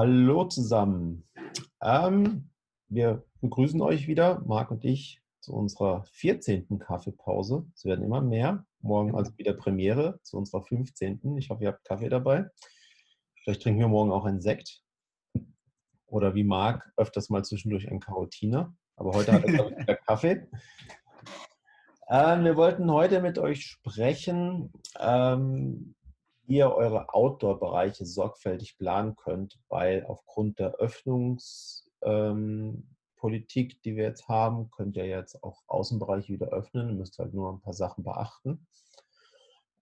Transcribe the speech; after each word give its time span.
Hallo 0.00 0.44
zusammen. 0.44 1.28
Ähm, 1.82 2.50
wir 2.86 3.24
begrüßen 3.40 3.82
euch 3.82 4.06
wieder, 4.06 4.40
Marc 4.46 4.70
und 4.70 4.84
ich, 4.84 5.20
zu 5.40 5.52
unserer 5.52 6.04
14. 6.12 6.78
Kaffeepause. 6.78 7.66
Es 7.74 7.84
werden 7.84 8.04
immer 8.04 8.20
mehr. 8.20 8.64
Morgen 8.78 9.16
also 9.16 9.36
wieder 9.38 9.54
Premiere 9.54 10.20
zu 10.22 10.36
unserer 10.36 10.62
15. 10.62 11.36
Ich 11.36 11.50
hoffe, 11.50 11.64
ihr 11.64 11.70
habt 11.70 11.84
Kaffee 11.84 12.08
dabei. 12.08 12.46
Vielleicht 13.42 13.62
trinken 13.62 13.80
wir 13.80 13.88
morgen 13.88 14.12
auch 14.12 14.24
einen 14.24 14.40
Sekt. 14.40 14.84
Oder 16.06 16.36
wie 16.36 16.44
Marc, 16.44 16.92
öfters 16.96 17.28
mal 17.28 17.44
zwischendurch 17.44 17.88
einen 17.88 17.98
Karotiner. 17.98 18.76
Aber 18.94 19.14
heute 19.14 19.32
hat 19.32 19.46
er 19.46 19.52
wieder 19.52 19.96
Kaffee. 20.06 20.46
Ähm, 22.08 22.44
wir 22.44 22.54
wollten 22.54 22.88
heute 22.92 23.20
mit 23.20 23.36
euch 23.40 23.64
sprechen, 23.64 24.72
ähm, 25.00 25.96
ihr 26.48 26.72
eure 26.72 27.12
Outdoor-Bereiche 27.14 28.06
sorgfältig 28.06 28.78
planen 28.78 29.14
könnt, 29.16 29.60
weil 29.68 30.04
aufgrund 30.06 30.58
der 30.58 30.74
Öffnungspolitik, 30.76 32.02
ähm, 32.02 33.80
die 33.84 33.96
wir 33.96 34.04
jetzt 34.04 34.28
haben, 34.28 34.70
könnt 34.70 34.96
ihr 34.96 35.06
jetzt 35.06 35.44
auch 35.44 35.62
Außenbereiche 35.66 36.32
wieder 36.32 36.48
öffnen. 36.48 36.96
Müsst 36.96 37.18
halt 37.18 37.34
nur 37.34 37.52
ein 37.52 37.60
paar 37.60 37.74
Sachen 37.74 38.02
beachten. 38.02 38.66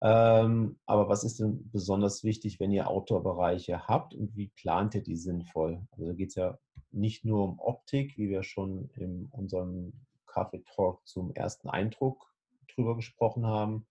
Ähm, 0.02 0.78
aber 0.84 1.08
was 1.08 1.24
ist 1.24 1.40
denn 1.40 1.70
besonders 1.70 2.22
wichtig, 2.22 2.60
wenn 2.60 2.72
ihr 2.72 2.90
Outdoor-Bereiche 2.90 3.86
habt 3.86 4.14
und 4.14 4.36
wie 4.36 4.48
plant 4.48 4.94
ihr 4.94 5.02
die 5.02 5.16
sinnvoll? 5.16 5.86
Also 5.92 6.06
da 6.06 6.12
geht 6.12 6.30
es 6.30 6.34
ja 6.34 6.58
nicht 6.90 7.24
nur 7.24 7.44
um 7.44 7.58
Optik, 7.60 8.18
wie 8.18 8.28
wir 8.28 8.42
schon 8.42 8.90
in 8.94 9.28
unserem 9.30 9.92
Kaffee 10.26 10.62
Talk 10.74 11.06
zum 11.06 11.32
ersten 11.32 11.70
Eindruck 11.70 12.30
drüber 12.74 12.96
gesprochen 12.96 13.46
haben, 13.46 13.86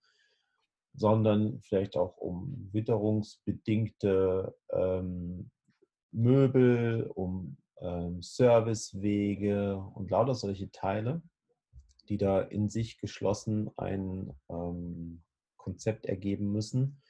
sondern 0.96 1.60
vielleicht 1.62 1.98
auch 1.98 2.18
um 2.18 2.70
witterungsbedingte 2.72 4.56
ähm, 4.72 5.52
Möbel, 6.12 7.12
um 7.14 7.58
ähm, 7.82 8.22
Servicewege 8.22 9.78
und 9.78 10.10
lauter 10.10 10.34
solche 10.34 10.72
Teile, 10.72 11.22
die 12.08 12.18
da 12.18 12.42
in 12.42 12.70
sich 12.70 12.98
geschlossen 12.98 13.70
ein 13.78 14.34
ähm, 14.50 15.24
Konzept 15.58 16.06
ergeben 16.06 16.52
müssen, 16.52 17.02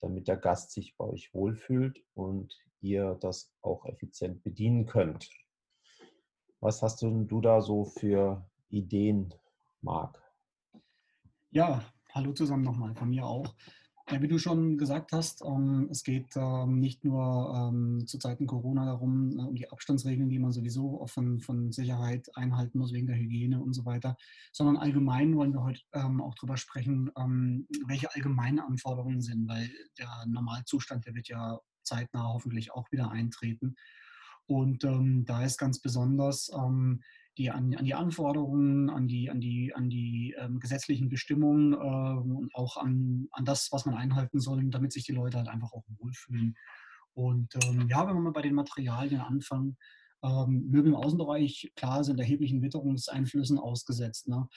damit 0.00 0.28
der 0.28 0.36
Gast 0.36 0.72
sich 0.72 0.96
bei 0.96 1.06
euch 1.06 1.32
wohlfühlt 1.32 2.04
und 2.14 2.54
ihr 2.80 3.16
das 3.20 3.52
auch 3.62 3.86
effizient 3.86 4.42
bedienen 4.42 4.84
könnt. 4.86 5.30
Was 6.60 6.82
hast 6.82 7.02
du, 7.02 7.24
du 7.24 7.40
da 7.40 7.60
so 7.60 7.84
für 7.84 8.48
Ideen, 8.68 9.32
Marc? 9.80 10.20
Ja, 11.50 11.84
hallo 12.14 12.32
zusammen 12.32 12.62
nochmal 12.62 12.94
von 12.94 13.10
mir 13.10 13.26
auch. 13.26 13.54
Ja, 14.10 14.20
wie 14.20 14.28
du 14.28 14.38
schon 14.38 14.76
gesagt 14.76 15.12
hast, 15.12 15.42
ähm, 15.42 15.88
es 15.90 16.04
geht 16.04 16.36
ähm, 16.36 16.78
nicht 16.78 17.04
nur 17.04 17.54
ähm, 17.56 18.06
zu 18.06 18.18
Zeiten 18.18 18.46
Corona 18.46 18.84
darum, 18.84 19.38
äh, 19.38 19.42
um 19.42 19.54
die 19.54 19.70
Abstandsregeln, 19.70 20.28
die 20.28 20.38
man 20.38 20.52
sowieso 20.52 21.06
von, 21.06 21.40
von 21.40 21.72
Sicherheit 21.72 22.28
einhalten 22.36 22.78
muss 22.78 22.92
wegen 22.92 23.06
der 23.06 23.16
Hygiene 23.16 23.60
und 23.60 23.72
so 23.72 23.84
weiter, 23.86 24.16
sondern 24.52 24.76
allgemein 24.76 25.34
wollen 25.34 25.54
wir 25.54 25.64
heute 25.64 25.80
ähm, 25.94 26.20
auch 26.20 26.34
darüber 26.34 26.58
sprechen, 26.58 27.10
ähm, 27.18 27.66
welche 27.86 28.14
allgemeinen 28.14 28.60
Anforderungen 28.60 29.22
sind, 29.22 29.48
weil 29.48 29.70
der 29.98 30.10
Normalzustand, 30.26 31.06
der 31.06 31.14
wird 31.14 31.28
ja 31.28 31.58
zeitnah 31.82 32.28
hoffentlich 32.28 32.72
auch 32.72 32.92
wieder 32.92 33.10
eintreten. 33.10 33.74
Und 34.46 34.84
ähm, 34.84 35.24
da 35.24 35.42
ist 35.42 35.56
ganz 35.56 35.80
besonders 35.80 36.50
die, 37.38 37.50
an, 37.50 37.74
an, 37.74 37.84
die 37.84 37.94
Anforderungen, 37.94 38.90
an 38.90 39.08
die, 39.08 39.30
an 39.30 39.40
die, 39.40 39.74
an 39.74 39.90
die 39.90 40.34
ähm, 40.38 40.60
gesetzlichen 40.60 41.08
Bestimmungen 41.08 41.72
äh, 41.72 41.76
und 41.76 42.54
auch 42.54 42.76
an, 42.76 43.28
an 43.32 43.44
das, 43.44 43.70
was 43.72 43.86
man 43.86 43.94
einhalten 43.94 44.40
soll, 44.40 44.64
damit 44.70 44.92
sich 44.92 45.04
die 45.04 45.12
Leute 45.12 45.38
halt 45.38 45.48
einfach 45.48 45.72
auch 45.72 45.84
wohlfühlen. 45.98 46.56
Und 47.14 47.54
ähm, 47.64 47.86
ja, 47.88 48.06
wenn 48.06 48.14
wir 48.14 48.22
mal 48.22 48.32
bei 48.32 48.42
den 48.42 48.54
Materialien 48.54 49.20
anfangen, 49.20 49.76
ähm, 50.22 50.68
Möbel 50.70 50.92
im 50.92 50.96
Außenbereich, 50.96 51.72
klar, 51.76 52.02
sind 52.02 52.18
erheblichen 52.18 52.62
Witterungseinflüssen 52.62 53.58
ausgesetzt. 53.58 54.28
Ne? 54.28 54.48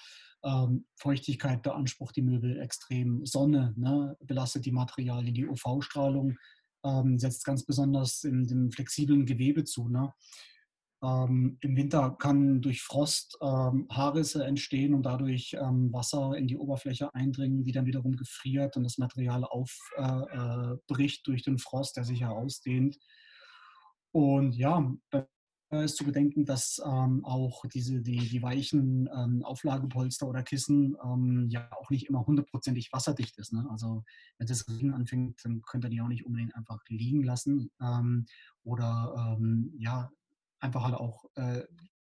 Ähm, 0.43 0.85
Feuchtigkeit 0.95 1.61
beansprucht 1.61 2.15
die 2.15 2.21
Möbel 2.21 2.59
extrem, 2.59 3.25
Sonne 3.25 3.73
ne, 3.75 4.15
belastet 4.21 4.65
die 4.65 4.71
Materialien, 4.71 5.33
die 5.33 5.47
UV-Strahlung 5.47 6.37
ähm, 6.85 7.19
setzt 7.19 7.43
ganz 7.43 7.65
besonders 7.65 8.23
in 8.23 8.45
dem 8.45 8.71
flexiblen 8.71 9.25
Gewebe 9.25 9.63
zu. 9.63 9.89
Ne? 9.89 10.13
Ähm, 11.03 11.57
Im 11.61 11.75
Winter 11.75 12.15
kann 12.17 12.61
durch 12.61 12.81
Frost 12.81 13.37
ähm, 13.41 13.87
Haarrisse 13.91 14.43
entstehen 14.43 14.95
und 14.95 15.03
dadurch 15.03 15.55
ähm, 15.59 15.93
Wasser 15.93 16.35
in 16.35 16.47
die 16.47 16.57
Oberfläche 16.57 17.13
eindringen, 17.13 17.63
die 17.63 17.71
dann 17.71 17.85
wiederum 17.85 18.15
gefriert 18.15 18.77
und 18.77 18.83
das 18.83 18.97
Material 18.97 19.43
aufbricht 19.43 21.19
äh, 21.19 21.21
äh, 21.21 21.23
durch 21.23 21.43
den 21.43 21.59
Frost, 21.59 21.97
der 21.97 22.03
sich 22.03 22.21
ja 22.21 22.29
ausdehnt. 22.29 22.97
Und 24.11 24.55
ja, 24.55 24.91
da 25.11 25.27
ist 25.83 25.97
zu 25.97 26.05
bedenken, 26.05 26.45
dass 26.45 26.81
ähm, 26.83 27.23
auch 27.25 27.63
diese, 27.71 28.01
die, 28.01 28.17
die 28.17 28.41
weichen 28.41 29.07
ähm, 29.15 29.43
Auflagepolster 29.43 30.27
oder 30.27 30.41
Kissen 30.41 30.97
ähm, 31.03 31.47
ja 31.49 31.69
auch 31.79 31.91
nicht 31.91 32.07
immer 32.07 32.25
hundertprozentig 32.25 32.91
wasserdicht 32.91 33.37
ist. 33.37 33.53
Ne? 33.53 33.67
Also 33.69 34.03
wenn 34.39 34.47
das 34.47 34.67
Regen 34.67 34.93
anfängt, 34.93 35.41
dann 35.43 35.61
könnt 35.61 35.83
ihr 35.83 35.89
die 35.89 36.01
auch 36.01 36.07
nicht 36.07 36.25
unbedingt 36.25 36.55
einfach 36.55 36.79
liegen 36.87 37.21
lassen. 37.21 37.69
oder 38.63 39.37
ja, 39.77 40.09
einfach 40.59 40.83
halt 40.83 40.95
auch, 40.95 41.25
äh, 41.35 41.63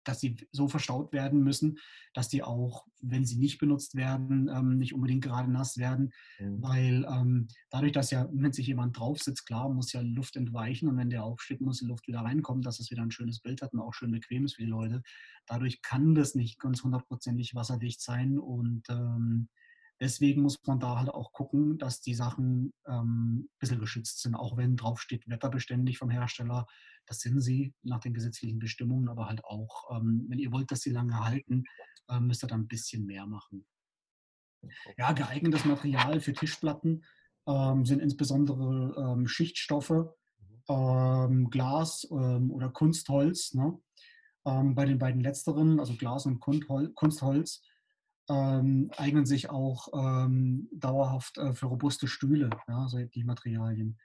dass 0.08 0.20
sie 0.22 0.38
so 0.52 0.68
verstaut 0.68 1.12
werden 1.12 1.44
müssen, 1.44 1.80
dass 2.14 2.30
die 2.30 2.44
auch, 2.44 2.86
wenn 3.02 3.26
sie 3.26 3.38
nicht 3.38 3.60
benutzt 3.60 3.96
werden, 3.96 4.50
ähm, 4.50 4.78
nicht 4.78 4.94
unbedingt 4.94 5.24
gerade 5.24 5.52
nass 5.52 5.78
werden, 5.78 6.14
mhm. 6.40 6.62
weil 6.62 7.06
ähm, 7.10 7.48
dadurch, 7.70 7.92
dass 7.92 8.12
ja, 8.12 8.28
wenn 8.32 8.54
sich 8.54 8.68
jemand 8.68 8.98
drauf 8.98 9.20
sitzt, 9.20 9.46
klar, 9.46 9.70
muss 9.70 9.92
ja 9.92 10.02
Luft 10.02 10.36
entweichen 10.36 10.88
und 10.88 10.98
wenn 10.98 11.10
der 11.10 11.24
aufsteht, 11.24 11.62
muss 11.62 11.80
die 11.80 11.86
Luft 11.86 12.08
wieder 12.08 12.22
reinkommen, 12.22 12.62
dass 12.62 12.80
es 12.80 12.90
wieder 12.90 13.02
ein 13.02 13.12
schönes 13.12 13.42
Bild 13.42 13.62
hat 13.62 13.74
und 13.74 13.82
auch 13.82 13.94
schön 13.94 14.12
bequem 14.12 14.46
ist 14.46 14.56
für 14.56 14.64
die 14.64 14.70
Leute. 14.70 15.02
Dadurch 15.46 15.82
kann 15.82 16.16
das 16.16 16.36
nicht 16.36 16.60
ganz 16.60 16.84
hundertprozentig 16.84 17.56
wasserdicht 17.56 18.02
sein 18.02 18.40
und 18.40 18.84
ähm, 18.90 19.50
deswegen 20.00 20.42
muss 20.42 20.58
man 20.66 20.80
da 20.80 20.98
halt 20.98 21.10
auch 21.10 21.32
gucken, 21.34 21.78
dass 21.78 22.02
die 22.02 22.14
Sachen 22.14 22.74
ähm, 22.88 23.40
ein 23.40 23.50
bisschen 23.60 23.80
geschützt 23.80 24.22
sind, 24.22 24.36
auch 24.36 24.58
wenn 24.58 24.76
draufsteht, 24.76 25.28
wetterbeständig 25.28 25.98
vom 25.98 26.10
Hersteller. 26.10 26.68
Das 27.06 27.20
sind 27.20 27.42
sie 27.42 27.74
nach 27.84 28.00
den 28.00 28.14
gesetzlichen 28.14 28.60
Bestimmungen, 28.60 29.10
aber 29.10 29.28
halt 29.28 29.44
auch, 29.44 29.96
ähm, 29.96 30.26
wenn 30.30 30.40
ihr 30.40 30.52
wollt, 30.52 30.72
dass 30.72 30.82
sie 30.82 30.92
lange 30.92 31.24
halten, 31.24 31.64
äh, 32.10 32.20
müsst 32.20 32.44
ihr 32.44 32.48
da 32.48 32.56
ein 32.56 32.68
bisschen 32.68 33.06
mehr 33.06 33.26
machen. 33.26 33.66
Ja, 34.98 35.14
geeignetes 35.14 35.66
Material 35.66 36.20
für 36.20 36.34
Tischplatten 36.34 37.06
ähm, 37.48 37.86
sind 37.86 38.02
insbesondere 38.02 38.96
ähm, 38.98 39.28
Schichtstoffe, 39.28 39.90
mhm. 39.90 40.64
ähm, 40.70 41.50
Glas 41.50 42.08
ähm, 42.12 42.52
oder 42.52 42.70
Kunstholz. 42.70 43.54
Ne? 43.54 43.80
bei 44.50 44.86
den 44.86 44.98
beiden 44.98 45.20
letzteren, 45.20 45.78
also 45.78 45.94
Glas 45.98 46.26
und 46.26 46.40
Kunstholz, 46.40 47.62
ähm, 48.30 48.92
eignen 48.98 49.26
sich 49.26 49.50
auch 49.50 49.88
ähm, 49.94 50.70
dauerhaft 50.74 51.38
äh, 51.38 51.54
für 51.54 51.68
robuste 51.68 52.08
Stühle, 52.08 52.50
ja, 52.68 52.84
also 52.84 53.00
die 53.00 53.24
Materialien. 53.24 53.98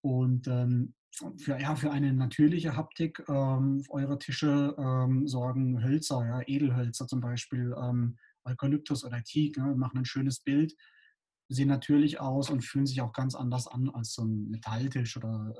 Und 0.00 0.48
ähm, 0.48 0.94
für, 1.38 1.58
ja, 1.60 1.76
für 1.76 1.92
eine 1.92 2.12
natürliche 2.12 2.76
Haptik 2.76 3.22
ähm, 3.28 3.84
eurer 3.88 4.18
Tische 4.18 4.74
ähm, 4.78 5.28
sorgen 5.28 5.82
Hölzer, 5.82 6.26
ja, 6.26 6.40
Edelhölzer 6.46 7.06
zum 7.06 7.20
Beispiel, 7.20 7.74
ähm, 7.80 8.16
Eukalyptus 8.44 9.04
oder 9.04 9.22
Teak, 9.22 9.56
ne, 9.58 9.74
machen 9.76 9.98
ein 9.98 10.04
schönes 10.04 10.40
Bild, 10.40 10.74
sehen 11.48 11.68
natürlich 11.68 12.18
aus 12.18 12.50
und 12.50 12.62
fühlen 12.62 12.86
sich 12.86 13.00
auch 13.02 13.12
ganz 13.12 13.34
anders 13.34 13.68
an 13.68 13.90
als 13.90 14.14
so 14.14 14.24
ein 14.24 14.48
Metalltisch 14.48 15.16
oder 15.16 15.54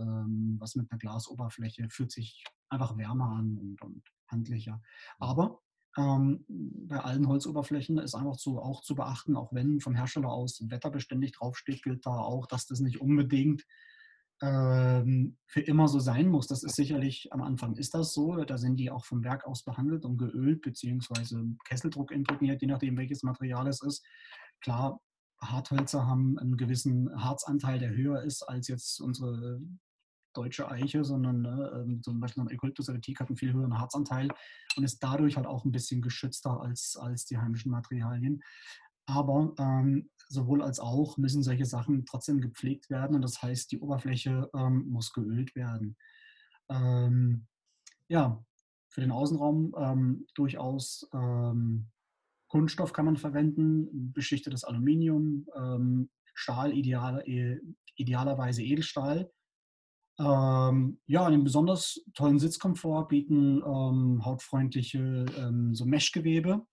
was 0.58 0.74
mit 0.74 0.90
einer 0.90 0.98
Glasoberfläche, 0.98 1.86
fühlt 1.90 2.10
sich 2.10 2.42
einfach 2.70 2.96
wärmer 2.96 3.26
an 3.26 3.58
und, 3.58 3.82
und 3.82 4.02
handlicher. 4.26 4.80
Aber 5.18 5.60
ähm, 5.96 6.44
bei 6.48 6.98
allen 7.00 7.28
Holzoberflächen 7.28 7.98
ist 7.98 8.14
einfach 8.14 8.36
zu, 8.36 8.58
auch 8.58 8.82
zu 8.82 8.94
beachten, 8.94 9.36
auch 9.36 9.52
wenn 9.52 9.80
vom 9.80 9.94
Hersteller 9.94 10.30
aus 10.30 10.62
wetterbeständig 10.70 11.32
draufsteht, 11.32 11.82
gilt 11.82 12.06
da 12.06 12.16
auch, 12.16 12.46
dass 12.46 12.66
das 12.66 12.80
nicht 12.80 13.00
unbedingt 13.00 13.64
ähm, 14.42 15.36
für 15.46 15.60
immer 15.60 15.88
so 15.88 16.00
sein 16.00 16.28
muss. 16.28 16.46
Das 16.46 16.62
ist 16.62 16.76
sicherlich 16.76 17.32
am 17.32 17.42
Anfang 17.42 17.76
ist 17.76 17.94
das 17.94 18.12
so. 18.12 18.42
Da 18.44 18.58
sind 18.58 18.76
die 18.76 18.90
auch 18.90 19.04
vom 19.04 19.22
Werk 19.22 19.46
aus 19.46 19.62
behandelt 19.64 20.04
und 20.04 20.18
geölt 20.18 20.62
beziehungsweise 20.62 21.44
Kesseldruck 21.64 22.10
imprägniert, 22.10 22.62
je 22.62 22.68
nachdem 22.68 22.96
welches 22.96 23.22
Material 23.22 23.68
es 23.68 23.82
ist. 23.82 24.04
Klar, 24.60 25.00
Harthölzer 25.40 26.06
haben 26.06 26.38
einen 26.38 26.56
gewissen 26.56 27.10
Harzanteil, 27.22 27.78
der 27.78 27.94
höher 27.94 28.22
ist 28.22 28.42
als 28.42 28.68
jetzt 28.68 29.00
unsere 29.00 29.60
deutsche 30.32 30.70
Eiche, 30.70 31.04
sondern 31.04 31.42
ne, 31.42 31.72
ähm, 31.74 32.02
zum 32.02 32.20
Beispiel 32.20 32.42
ein 32.42 32.48
Eucalyptus 32.48 32.88
electric 32.88 33.20
hat 33.20 33.28
einen 33.28 33.36
viel 33.36 33.52
höheren 33.52 33.78
Harzanteil 33.78 34.28
und 34.76 34.84
ist 34.84 34.98
dadurch 35.00 35.36
halt 35.36 35.46
auch 35.46 35.64
ein 35.64 35.72
bisschen 35.72 36.02
geschützter 36.02 36.60
als, 36.60 36.96
als 36.96 37.26
die 37.26 37.38
heimischen 37.38 37.70
Materialien. 37.70 38.42
Aber 39.06 39.54
ähm, 39.58 40.10
sowohl 40.28 40.62
als 40.62 40.78
auch 40.78 41.16
müssen 41.18 41.42
solche 41.42 41.64
Sachen 41.64 42.06
trotzdem 42.06 42.40
gepflegt 42.40 42.88
werden 42.88 43.16
und 43.16 43.22
das 43.22 43.42
heißt, 43.42 43.70
die 43.72 43.80
Oberfläche 43.80 44.48
ähm, 44.54 44.88
muss 44.88 45.12
geölt 45.12 45.54
werden. 45.54 45.96
Ähm, 46.68 47.46
ja, 48.08 48.44
für 48.88 49.00
den 49.00 49.10
Außenraum 49.10 49.74
ähm, 49.76 50.26
durchaus 50.34 51.08
ähm, 51.12 51.88
Kunststoff 52.48 52.92
kann 52.92 53.06
man 53.06 53.16
verwenden, 53.16 54.12
beschichtetes 54.12 54.62
Aluminium, 54.62 55.46
Stahl 56.34 56.76
ideal, 56.76 57.24
idealerweise 57.96 58.62
Edelstahl 58.62 59.30
Ähm, 60.22 61.00
ja, 61.06 61.26
einen 61.26 61.42
besonders 61.42 62.00
tollen 62.14 62.38
Sitzkomfort 62.38 63.08
bieten 63.08 63.60
ähm, 63.64 64.24
hautfreundliche 64.24 65.26
ähm, 65.36 65.74
so 65.74 65.84
Meshgewebe. 65.84 66.64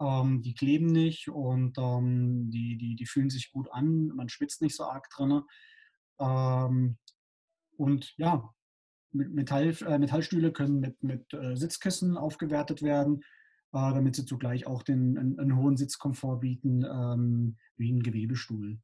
Ähm, 0.00 0.42
die 0.42 0.54
kleben 0.54 0.86
nicht 0.86 1.28
und 1.28 1.78
ähm, 1.78 2.50
die, 2.50 2.76
die, 2.76 2.96
die 2.96 3.06
fühlen 3.06 3.30
sich 3.30 3.52
gut 3.52 3.70
an. 3.70 4.08
Man 4.08 4.28
schwitzt 4.28 4.60
nicht 4.60 4.74
so 4.74 4.84
arg 4.84 5.08
drin. 5.10 5.42
Ähm, 6.18 6.98
und 7.76 8.12
ja, 8.16 8.52
Metall, 9.12 9.74
äh, 9.86 9.98
Metallstühle 9.98 10.52
können 10.52 10.80
mit, 10.80 11.02
mit 11.02 11.32
äh, 11.32 11.56
Sitzkissen 11.56 12.16
aufgewertet 12.16 12.82
werden, 12.82 13.20
äh, 13.72 13.92
damit 13.92 14.16
sie 14.16 14.26
zugleich 14.26 14.66
auch 14.66 14.82
den, 14.82 15.16
einen, 15.16 15.38
einen 15.38 15.56
hohen 15.56 15.76
Sitzkomfort 15.76 16.40
bieten, 16.40 16.82
wie 17.76 17.92
ein 17.92 18.02
Gewebestuhl. 18.02 18.80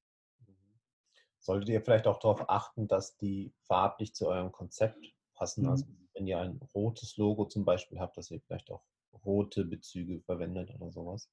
Solltet 1.43 1.69
ihr 1.71 1.83
vielleicht 1.83 2.07
auch 2.07 2.19
darauf 2.19 2.49
achten, 2.49 2.87
dass 2.87 3.17
die 3.17 3.53
farblich 3.67 4.15
zu 4.15 4.29
eurem 4.29 4.53
Konzept 4.53 5.13
passen. 5.35 5.67
Also 5.67 5.85
mhm. 5.85 5.91
Also 5.91 6.03
wenn 6.15 6.27
ihr 6.27 6.39
ein 6.39 6.61
rotes 6.75 7.17
Logo 7.17 7.47
zum 7.47 7.65
Beispiel 7.65 7.99
habt, 7.99 8.17
dass 8.17 8.31
ihr 8.31 8.41
vielleicht 8.41 8.71
auch 8.71 8.85
rote 9.25 9.65
Bezüge 9.65 10.21
verwendet 10.21 10.71
oder 10.75 10.91
sowas. 10.91 11.31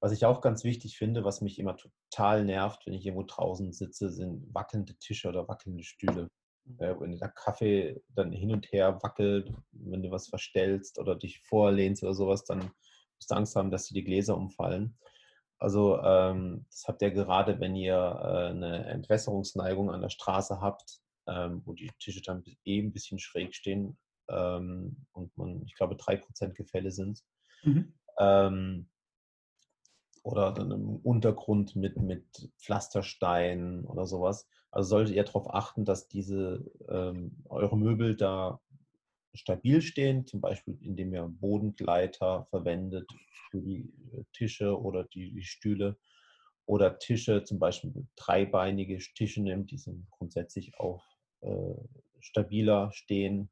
Was 0.00 0.12
ich 0.12 0.26
auch 0.26 0.40
ganz 0.40 0.64
wichtig 0.64 0.98
finde, 0.98 1.24
was 1.24 1.40
mich 1.40 1.58
immer 1.58 1.76
total 1.76 2.44
nervt, 2.44 2.86
wenn 2.86 2.94
ich 2.94 3.06
irgendwo 3.06 3.24
draußen 3.26 3.72
sitze, 3.72 4.10
sind 4.10 4.54
wackelnde 4.54 4.94
Tische 4.96 5.28
oder 5.28 5.48
wackelnde 5.48 5.82
Stühle. 5.82 6.28
Mhm. 6.64 6.80
Äh, 6.80 7.00
wenn 7.00 7.18
der 7.18 7.30
Kaffee 7.30 8.02
dann 8.08 8.30
hin 8.30 8.52
und 8.52 8.70
her 8.72 9.02
wackelt, 9.02 9.52
wenn 9.72 10.02
du 10.02 10.10
was 10.10 10.28
verstellst 10.28 10.98
oder 10.98 11.16
dich 11.16 11.40
vorlehnst 11.40 12.02
oder 12.02 12.14
sowas, 12.14 12.44
dann 12.44 12.58
musst 12.58 13.30
du 13.30 13.34
Angst 13.34 13.56
haben, 13.56 13.70
dass 13.70 13.86
dir 13.86 13.94
die 13.94 14.04
Gläser 14.04 14.36
umfallen. 14.36 14.96
Also 15.64 15.98
ähm, 16.02 16.66
das 16.68 16.84
habt 16.86 17.00
ihr 17.00 17.10
gerade, 17.10 17.58
wenn 17.58 17.74
ihr 17.74 17.94
äh, 17.94 18.50
eine 18.50 18.84
Entwässerungsneigung 18.84 19.90
an 19.90 20.02
der 20.02 20.10
Straße 20.10 20.60
habt, 20.60 21.00
ähm, 21.26 21.62
wo 21.64 21.72
die 21.72 21.90
Tische 21.98 22.20
dann 22.20 22.44
eh 22.66 22.82
ein 22.82 22.92
bisschen 22.92 23.18
schräg 23.18 23.54
stehen 23.54 23.96
ähm, 24.28 25.06
und 25.12 25.34
man, 25.38 25.62
ich 25.64 25.74
glaube, 25.74 25.94
3% 25.94 26.52
Gefälle 26.52 26.90
sind. 26.90 27.22
Mhm. 27.62 27.94
Ähm, 28.18 28.90
oder 30.22 30.52
dann 30.52 30.70
im 30.70 30.96
Untergrund 30.96 31.76
mit, 31.76 31.96
mit 31.96 32.26
Pflasterstein 32.58 33.86
oder 33.86 34.04
sowas. 34.04 34.46
Also 34.70 34.90
solltet 34.90 35.16
ihr 35.16 35.24
darauf 35.24 35.48
achten, 35.48 35.86
dass 35.86 36.08
diese 36.08 36.70
ähm, 36.90 37.42
eure 37.48 37.78
Möbel 37.78 38.16
da 38.16 38.60
stabil 39.34 39.82
stehen, 39.82 40.26
zum 40.26 40.40
Beispiel 40.40 40.78
indem 40.80 41.14
ihr 41.14 41.26
Bodengleiter 41.26 42.46
verwendet 42.50 43.10
für 43.50 43.60
die 43.60 43.92
äh, 44.12 44.24
Tische 44.32 44.80
oder 44.80 45.04
die, 45.04 45.32
die 45.32 45.42
Stühle 45.42 45.96
oder 46.66 46.98
Tische, 46.98 47.44
zum 47.44 47.58
Beispiel 47.58 47.92
dreibeinige 48.16 48.98
Tische 48.98 49.42
nimmt, 49.42 49.70
die 49.70 49.78
sind 49.78 50.08
grundsätzlich 50.10 50.78
auch 50.78 51.04
äh, 51.40 51.74
stabiler 52.20 52.90
stehen. 52.92 53.50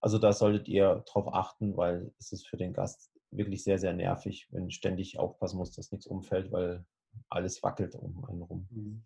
Also 0.00 0.18
da 0.18 0.32
solltet 0.32 0.68
ihr 0.68 1.04
darauf 1.06 1.32
achten, 1.32 1.76
weil 1.76 2.12
es 2.18 2.32
ist 2.32 2.46
für 2.46 2.56
den 2.56 2.72
Gast 2.72 3.10
wirklich 3.30 3.64
sehr, 3.64 3.78
sehr 3.78 3.94
nervig, 3.94 4.48
wenn 4.50 4.70
ständig 4.70 5.18
aufpassen 5.18 5.56
muss, 5.56 5.72
dass 5.72 5.92
nichts 5.92 6.06
umfällt, 6.06 6.52
weil 6.52 6.84
alles 7.28 7.62
wackelt 7.62 7.94
um 7.94 8.24
einen 8.26 8.42
rum. 8.42 8.68
Mhm. 8.70 9.04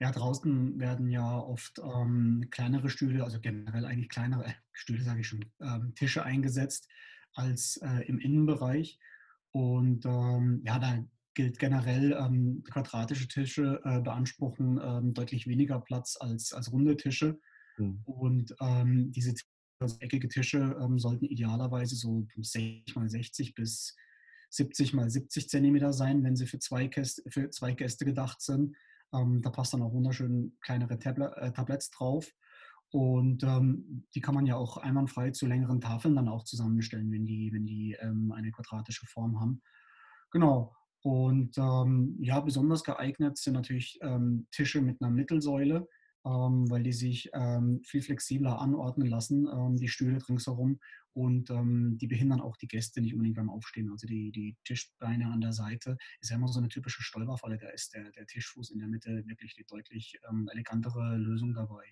Ja, 0.00 0.10
draußen 0.10 0.78
werden 0.80 1.10
ja 1.10 1.38
oft 1.38 1.78
ähm, 1.78 2.46
kleinere 2.50 2.88
Stühle, 2.88 3.22
also 3.22 3.38
generell 3.38 3.84
eigentlich 3.84 4.08
kleinere 4.08 4.46
äh, 4.46 4.52
Stühle, 4.72 5.02
sage 5.04 5.20
ich 5.20 5.28
schon, 5.28 5.44
ähm, 5.60 5.94
Tische 5.94 6.24
eingesetzt 6.24 6.88
als 7.34 7.76
äh, 7.82 8.06
im 8.06 8.18
Innenbereich. 8.18 8.98
Und 9.52 10.06
ähm, 10.06 10.62
ja, 10.64 10.78
da 10.78 11.04
gilt 11.34 11.58
generell, 11.58 12.16
ähm, 12.18 12.64
quadratische 12.70 13.28
Tische 13.28 13.80
äh, 13.84 14.00
beanspruchen 14.00 14.80
ähm, 14.82 15.14
deutlich 15.14 15.46
weniger 15.46 15.80
Platz 15.80 16.16
als, 16.18 16.52
als 16.52 16.72
runde 16.72 16.96
Tische. 16.96 17.38
Mhm. 17.76 18.00
Und 18.04 18.54
ähm, 18.60 19.12
diese 19.12 19.34
also 19.80 19.96
eckige 20.00 20.28
Tische 20.28 20.76
sollten 20.96 21.24
idealerweise 21.24 21.96
so 21.96 22.26
60 22.36 22.94
mal 22.96 23.08
60 23.08 23.54
bis 23.54 23.96
70 24.50 24.92
mal 24.92 25.08
70 25.08 25.48
Zentimeter 25.48 25.92
sein, 25.92 26.22
wenn 26.22 26.36
sie 26.36 26.46
für 26.46 26.58
zwei, 26.58 26.86
Gäste, 26.86 27.22
für 27.30 27.50
zwei 27.50 27.72
Gäste 27.72 28.04
gedacht 28.04 28.42
sind. 28.42 28.76
Ähm, 29.12 29.42
da 29.42 29.50
passt 29.50 29.74
dann 29.74 29.82
auch 29.82 29.92
wunderschön 29.92 30.56
kleinere 30.60 30.98
Tablet, 30.98 31.32
äh, 31.36 31.52
Tabletts 31.52 31.90
drauf. 31.90 32.30
Und 32.92 33.44
ähm, 33.44 34.04
die 34.14 34.20
kann 34.20 34.34
man 34.34 34.46
ja 34.46 34.56
auch 34.56 34.76
einwandfrei 34.76 35.30
zu 35.30 35.46
längeren 35.46 35.80
Tafeln 35.80 36.16
dann 36.16 36.28
auch 36.28 36.44
zusammenstellen, 36.44 37.12
wenn 37.12 37.24
die, 37.24 37.52
wenn 37.52 37.66
die 37.66 37.96
ähm, 38.00 38.32
eine 38.32 38.50
quadratische 38.50 39.06
Form 39.06 39.40
haben. 39.40 39.62
Genau. 40.32 40.74
Und 41.02 41.56
ähm, 41.56 42.16
ja, 42.20 42.40
besonders 42.40 42.84
geeignet 42.84 43.38
sind 43.38 43.54
natürlich 43.54 43.98
ähm, 44.02 44.46
Tische 44.50 44.82
mit 44.82 45.00
einer 45.00 45.10
Mittelsäule, 45.10 45.88
ähm, 46.24 46.70
weil 46.70 46.82
die 46.82 46.92
sich 46.92 47.30
viel 47.82 48.02
flexibler 48.02 48.60
anordnen 48.60 49.08
lassen, 49.08 49.76
die 49.76 49.88
Stühle 49.88 50.18
ringsherum. 50.28 50.78
Und 51.12 51.50
ähm, 51.50 51.98
die 51.98 52.06
behindern 52.06 52.40
auch 52.40 52.56
die 52.56 52.68
Gäste 52.68 53.00
nicht 53.00 53.14
unbedingt 53.14 53.36
beim 53.36 53.50
Aufstehen. 53.50 53.90
Also 53.90 54.06
die, 54.06 54.30
die 54.30 54.56
Tischbeine 54.64 55.26
an 55.26 55.40
der 55.40 55.52
Seite 55.52 55.96
ist 56.20 56.30
ja 56.30 56.36
immer 56.36 56.48
so 56.48 56.60
eine 56.60 56.68
typische 56.68 57.02
Stolperfalle. 57.02 57.58
Da 57.58 57.68
ist 57.70 57.94
der, 57.94 58.10
der 58.12 58.26
Tischfuß 58.26 58.70
in 58.70 58.78
der 58.78 58.88
Mitte 58.88 59.26
wirklich 59.26 59.54
die 59.54 59.64
deutlich 59.64 60.20
ähm, 60.28 60.48
elegantere 60.52 61.16
Lösung 61.16 61.52
dabei. 61.52 61.84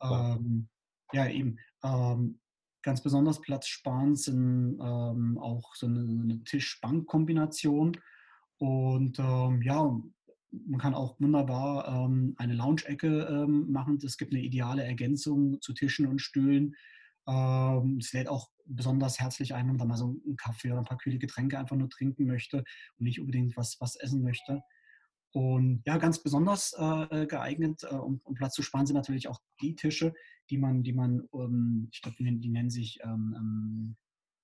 Ja, 0.00 0.36
ähm, 0.36 0.68
ja 1.12 1.28
eben. 1.28 1.58
Ähm, 1.84 2.40
ganz 2.82 3.02
besonders 3.02 3.40
platzsparend 3.42 4.18
sind 4.18 4.78
ähm, 4.80 5.38
auch 5.38 5.74
so 5.74 5.86
eine, 5.86 6.00
eine 6.00 6.42
Tisch-Bank-Kombination. 6.44 7.92
Und 8.56 9.18
ähm, 9.18 9.60
ja, 9.62 10.00
man 10.52 10.80
kann 10.80 10.94
auch 10.94 11.18
wunderbar 11.20 11.88
ähm, 11.88 12.34
eine 12.36 12.54
Lounge-Ecke 12.54 13.28
ähm, 13.30 13.70
machen. 13.70 13.98
Das 13.98 14.16
gibt 14.16 14.32
eine 14.32 14.42
ideale 14.42 14.84
Ergänzung 14.84 15.60
zu 15.60 15.72
Tischen 15.72 16.06
und 16.06 16.20
Stühlen. 16.20 16.74
Ähm, 17.28 17.98
es 18.00 18.12
lädt 18.12 18.28
auch 18.28 18.50
besonders 18.64 19.20
herzlich 19.20 19.54
ein, 19.54 19.68
wenn 19.68 19.76
man 19.76 19.88
mal 19.88 19.96
so 19.96 20.16
einen 20.24 20.36
Kaffee 20.36 20.70
oder 20.70 20.80
ein 20.80 20.86
paar 20.86 20.98
kühle 20.98 21.18
Getränke 21.18 21.58
einfach 21.58 21.76
nur 21.76 21.88
trinken 21.88 22.26
möchte 22.26 22.58
und 22.96 23.04
nicht 23.04 23.20
unbedingt 23.20 23.56
was, 23.56 23.76
was 23.80 23.96
essen 23.96 24.22
möchte. 24.22 24.62
Und 25.32 25.82
ja, 25.86 25.96
ganz 25.98 26.22
besonders 26.22 26.74
äh, 26.76 27.26
geeignet, 27.26 27.84
äh, 27.84 27.94
um, 27.94 28.20
um, 28.24 28.34
Platz 28.34 28.54
zu 28.54 28.62
sparen, 28.62 28.86
sind 28.86 28.96
natürlich 28.96 29.28
auch 29.28 29.38
die 29.60 29.76
Tische, 29.76 30.12
die 30.50 30.58
man, 30.58 30.82
die 30.82 30.92
man, 30.92 31.28
ähm, 31.32 31.88
ich 31.92 32.02
glaube, 32.02 32.16
die, 32.18 32.40
die, 32.40 32.48
nennen 32.48 32.70
sich, 32.70 32.98
ähm, 33.04 33.36
ähm, 33.38 33.96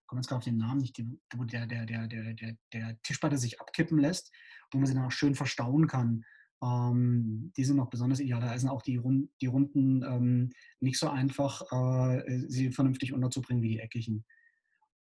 komme 0.06 0.20
jetzt 0.20 0.28
gerade 0.28 0.38
auf 0.38 0.44
den 0.44 0.58
Namen 0.58 0.80
nicht, 0.80 1.02
wo 1.34 1.44
der, 1.44 1.66
der, 1.66 1.86
der, 1.86 2.06
der, 2.06 2.34
der, 2.34 2.56
der 2.72 3.02
Tischplatte 3.02 3.38
sich 3.38 3.60
abkippen 3.60 3.98
lässt, 3.98 4.32
wo 4.70 4.78
man 4.78 4.86
sie 4.86 4.94
dann 4.94 5.04
auch 5.04 5.12
schön 5.12 5.34
verstauen 5.34 5.86
kann. 5.86 6.24
Ähm, 6.62 7.52
die 7.56 7.64
sind 7.64 7.76
noch 7.76 7.90
besonders 7.90 8.20
ideal. 8.20 8.40
Da 8.40 8.58
sind 8.58 8.70
auch 8.70 8.82
die, 8.82 8.96
Rund, 8.96 9.30
die 9.40 9.46
Runden 9.46 10.02
ähm, 10.02 10.50
nicht 10.80 10.98
so 10.98 11.08
einfach, 11.08 11.62
äh, 11.70 12.44
sie 12.48 12.72
vernünftig 12.72 13.12
unterzubringen 13.12 13.62
wie 13.62 13.70
die 13.70 13.80
eckigen. 13.80 14.24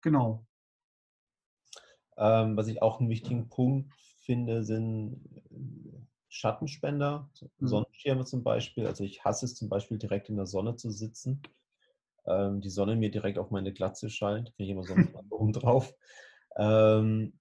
Genau. 0.02 0.46
Ähm, 2.18 2.58
was 2.58 2.68
ich 2.68 2.82
auch 2.82 3.00
einen 3.00 3.10
wichtigen 3.10 3.50
Punkt 3.50 3.94
finde, 4.20 4.64
sind 4.64 5.20
äh, 5.50 6.02
Schattenspender, 6.30 7.30
mhm. 7.60 7.68
Sonnenschirme 7.68 8.26
zum 8.26 8.44
Beispiel. 8.44 8.86
Also 8.86 9.04
ich 9.04 9.24
hasse 9.24 9.46
es 9.46 9.56
zum 9.56 9.70
Beispiel 9.70 9.98
direkt 9.98 10.30
in 10.30 10.38
der 10.38 10.46
Sonne 10.46 10.76
zu 10.76 10.92
sitzen. 10.92 11.42
Ähm, 12.26 12.62
die 12.62 12.70
Sonne 12.70 12.96
mir 12.96 13.12
direkt 13.12 13.38
auf 13.38 13.52
meine 13.52 13.74
Glatze 13.74 14.10
scheint, 14.10 14.54
kriege 14.56 14.64
ich 14.64 14.70
immer 14.70 14.84
so 14.84 14.94
einen 14.94 15.14
oben 15.30 15.54
drauf. 15.54 15.94
Ähm, 16.56 17.34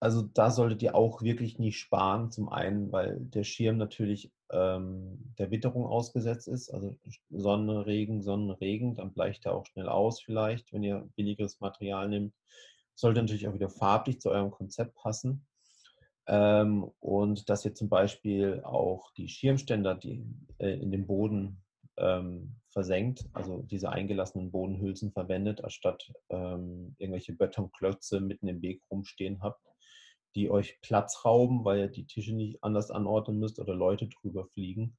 also 0.00 0.22
da 0.22 0.50
solltet 0.50 0.82
ihr 0.82 0.94
auch 0.94 1.22
wirklich 1.22 1.58
nicht 1.58 1.78
sparen. 1.78 2.30
Zum 2.30 2.48
einen, 2.48 2.92
weil 2.92 3.16
der 3.18 3.44
Schirm 3.44 3.76
natürlich 3.76 4.32
ähm, 4.50 5.34
der 5.38 5.50
Witterung 5.50 5.86
ausgesetzt 5.86 6.48
ist. 6.48 6.70
Also 6.70 6.96
Sonne, 7.30 7.86
Regen, 7.86 8.22
Sonnenregen, 8.22 8.94
dann 8.94 9.12
bleicht 9.12 9.46
er 9.46 9.54
auch 9.54 9.66
schnell 9.66 9.88
aus 9.88 10.20
vielleicht, 10.20 10.72
wenn 10.72 10.82
ihr 10.84 11.08
billigeres 11.16 11.60
Material 11.60 12.08
nehmt. 12.08 12.34
Sollte 12.94 13.20
natürlich 13.20 13.48
auch 13.48 13.54
wieder 13.54 13.70
farblich 13.70 14.20
zu 14.20 14.30
eurem 14.30 14.50
Konzept 14.50 14.94
passen. 14.94 15.46
Ähm, 16.26 16.90
und 17.00 17.48
dass 17.48 17.64
ihr 17.64 17.74
zum 17.74 17.88
Beispiel 17.88 18.60
auch 18.62 19.10
die 19.12 19.28
Schirmständer, 19.28 19.94
die 19.94 20.24
äh, 20.58 20.74
in 20.74 20.90
den 20.92 21.06
Boden 21.06 21.64
ähm, 21.96 22.56
versenkt, 22.78 23.24
also 23.32 23.62
diese 23.62 23.90
eingelassenen 23.90 24.50
Bodenhülsen 24.50 25.10
verwendet, 25.12 25.64
anstatt 25.64 26.12
ähm, 26.30 26.94
irgendwelche 26.98 27.32
Betonklötze 27.32 28.20
mitten 28.20 28.46
im 28.48 28.62
Weg 28.62 28.82
rumstehen 28.90 29.42
habt 29.42 29.60
die 30.34 30.50
euch 30.50 30.80
Platz 30.82 31.24
rauben, 31.24 31.64
weil 31.64 31.78
ihr 31.80 31.88
die 31.88 32.06
Tische 32.06 32.34
nicht 32.34 32.62
anders 32.62 32.90
anordnen 32.90 33.38
müsst 33.38 33.58
oder 33.58 33.74
Leute 33.74 34.08
drüber 34.08 34.46
fliegen. 34.46 34.96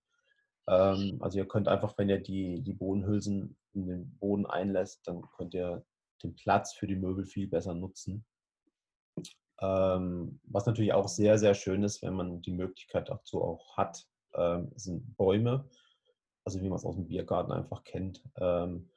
Ähm, 0.67 1.17
also 1.21 1.37
ihr 1.37 1.47
könnt 1.47 1.67
einfach, 1.67 1.97
wenn 1.97 2.09
ihr 2.09 2.19
die, 2.19 2.61
die 2.61 2.73
Bodenhülsen 2.73 3.57
in 3.73 3.87
den 3.87 4.17
Boden 4.17 4.45
einlässt, 4.45 5.07
dann 5.07 5.21
könnt 5.37 5.53
ihr 5.53 5.85
den 6.23 6.35
Platz 6.35 6.73
für 6.73 6.87
die 6.87 6.95
Möbel 6.95 7.25
viel 7.25 7.47
besser 7.47 7.73
nutzen. 7.73 8.25
Ähm, 9.61 10.39
was 10.43 10.65
natürlich 10.65 10.93
auch 10.93 11.07
sehr, 11.07 11.37
sehr 11.37 11.53
schön 11.53 11.83
ist, 11.83 12.01
wenn 12.01 12.13
man 12.13 12.41
die 12.41 12.53
Möglichkeit 12.53 13.09
dazu 13.09 13.41
auch 13.41 13.77
hat, 13.77 14.05
ähm, 14.33 14.71
sind 14.75 15.15
Bäume, 15.15 15.69
also 16.49 16.63
wie 16.63 16.69
man 16.69 16.77
es 16.77 16.85
aus 16.85 16.95
dem 16.95 17.07
Biergarten 17.07 17.51
einfach 17.51 17.83
kennt. 17.83 18.23
Ähm, 18.37 18.89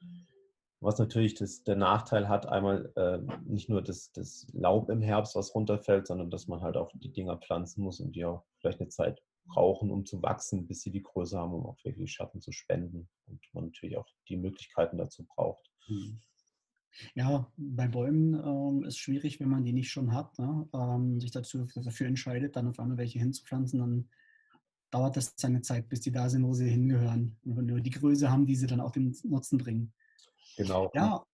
was 0.79 0.97
natürlich 0.97 1.35
das, 1.35 1.63
der 1.63 1.75
Nachteil 1.75 2.27
hat, 2.27 2.47
einmal 2.47 2.91
äh, 2.95 3.19
nicht 3.45 3.69
nur 3.69 3.81
das, 3.81 4.11
das 4.11 4.47
Laub 4.53 4.89
im 4.89 5.01
Herbst, 5.01 5.35
was 5.35 5.53
runterfällt, 5.53 6.07
sondern 6.07 6.31
dass 6.31 6.47
man 6.47 6.61
halt 6.61 6.77
auch 6.77 6.91
die 6.95 7.13
Dinger 7.13 7.37
pflanzen 7.37 7.83
muss 7.83 7.99
und 7.99 8.13
die 8.15 8.25
auch 8.25 8.43
vielleicht 8.59 8.81
eine 8.81 8.89
Zeit 8.89 9.21
brauchen, 9.45 9.91
um 9.91 10.05
zu 10.05 10.21
wachsen, 10.23 10.65
bis 10.65 10.81
sie 10.81 10.91
die 10.91 11.03
Größe 11.03 11.37
haben, 11.37 11.53
um 11.53 11.65
auch 11.67 11.77
wirklich 11.83 12.11
Schatten 12.11 12.41
zu 12.41 12.51
spenden. 12.51 13.07
Und 13.27 13.39
man 13.53 13.65
natürlich 13.65 13.97
auch 13.97 14.07
die 14.27 14.37
Möglichkeiten 14.37 14.97
dazu 14.97 15.23
braucht. 15.25 15.69
Mhm. 15.87 16.19
Ja, 17.13 17.51
bei 17.55 17.87
Bäumen 17.87 18.33
ähm, 18.33 18.83
ist 18.83 18.97
schwierig, 18.97 19.39
wenn 19.39 19.49
man 19.49 19.63
die 19.63 19.73
nicht 19.73 19.91
schon 19.91 20.13
hat, 20.13 20.37
ne? 20.39 20.67
ähm, 20.73 21.19
sich 21.19 21.31
dazu, 21.31 21.65
dafür 21.75 22.07
entscheidet, 22.07 22.55
dann 22.55 22.67
auf 22.67 22.79
einmal 22.79 22.97
welche 22.97 23.19
hinzupflanzen, 23.19 23.79
dann 23.79 24.09
dauert 24.93 25.17
das 25.17 25.33
seine 25.35 25.61
Zeit, 25.61 25.89
bis 25.89 26.01
die 26.01 26.11
da 26.11 26.29
sind, 26.29 26.45
wo 26.45 26.53
sie 26.53 26.69
hingehören. 26.69 27.35
Und 27.43 27.57
wenn 27.57 27.67
wir 27.67 27.81
die 27.81 27.89
Größe 27.89 28.29
haben, 28.29 28.45
die 28.45 28.55
sie 28.55 28.67
dann 28.67 28.79
auch 28.79 28.91
den 28.91 29.15
Nutzen 29.23 29.57
bringen. 29.57 29.91
Genau. 30.55 30.91
Ja. 30.93 31.25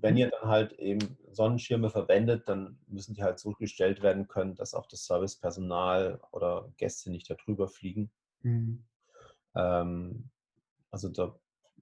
Wenn 0.00 0.16
ihr 0.16 0.30
dann 0.30 0.48
halt 0.48 0.72
eben 0.74 1.16
Sonnenschirme 1.30 1.90
verwendet, 1.90 2.48
dann 2.48 2.78
müssen 2.88 3.14
die 3.14 3.22
halt 3.22 3.38
so 3.38 3.52
gestellt 3.52 4.02
werden 4.02 4.26
können, 4.26 4.54
dass 4.56 4.74
auch 4.74 4.86
das 4.86 5.06
Servicepersonal 5.06 6.20
oder 6.32 6.72
Gäste 6.76 7.10
nicht 7.10 7.30
darüber 7.30 7.68
fliegen. 7.68 8.10
Mhm. 8.42 8.84
Ähm, 9.54 10.30
also 10.90 11.08
da 11.08 11.38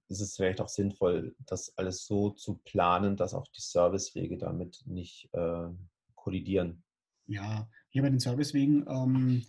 ist 0.07 0.21
es 0.21 0.35
vielleicht 0.35 0.61
auch 0.61 0.69
sinnvoll, 0.69 1.35
das 1.47 1.75
alles 1.77 2.05
so 2.05 2.29
zu 2.29 2.59
planen, 2.63 3.17
dass 3.17 3.33
auch 3.33 3.47
die 3.47 3.61
Servicewege 3.61 4.37
damit 4.37 4.83
nicht 4.85 5.29
äh, 5.33 5.69
kollidieren. 6.15 6.83
Ja, 7.25 7.67
hier 7.89 8.03
bei 8.03 8.09
den 8.09 8.19
Servicewegen, 8.19 8.85
ähm, 8.87 9.43